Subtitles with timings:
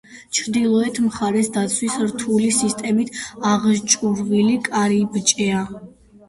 [0.35, 3.13] ჩრდილოეთ მხარეს დაცვის რთული სისტემით
[3.51, 5.63] აღჭურვილი კარიბჭეა.